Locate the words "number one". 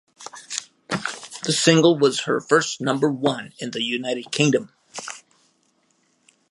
2.81-3.53